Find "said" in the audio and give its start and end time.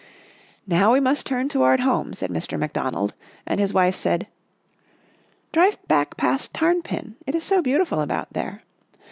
2.15-2.31, 3.95-4.25